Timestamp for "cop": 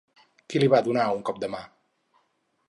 1.29-1.43